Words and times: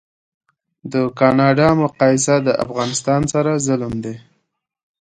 د 0.91 0.93
کانادا 1.19 1.67
مقایسه 1.83 2.35
د 2.47 2.49
افغانستان 2.63 3.21
سره 3.33 3.51
ظلم 3.65 3.93
دی 4.03 4.15